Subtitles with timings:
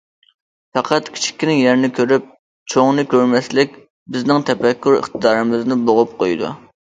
[0.75, 2.31] پەقەت كىچىككىنە يەرنى كۆرۈپ،
[2.73, 3.77] چوڭىنى كۆرمەسلىك
[4.15, 6.51] بىزنىڭ تەپەككۇر ئىقتىدارىمىزنى بوغۇپ قويىدۇ.